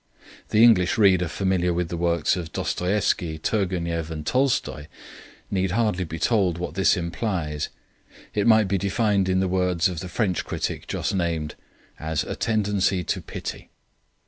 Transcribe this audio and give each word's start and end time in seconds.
The 0.49 0.63
English 0.63 0.97
reader 0.97 1.27
familiar 1.27 1.75
with 1.75 1.89
the 1.89 1.95
works 1.95 2.35
of 2.35 2.51
Dostoieffsky, 2.51 3.37
Turgenev, 3.39 4.09
and 4.09 4.25
Tolstoi, 4.25 4.87
need 5.51 5.69
hardly 5.69 6.05
be 6.05 6.17
told 6.17 6.57
what 6.57 6.73
this 6.73 6.97
implies; 6.97 7.69
it 8.33 8.47
might 8.47 8.67
be 8.67 8.79
defined 8.79 9.29
in 9.29 9.41
the 9.41 9.47
words 9.47 9.87
of 9.87 9.99
the 9.99 10.09
French 10.09 10.43
critic 10.43 10.87
just 10.87 11.13
named 11.13 11.53
as 11.99 12.23
"a 12.23 12.35
tendency 12.35 13.03
to 13.03 13.21
pity." 13.21 13.69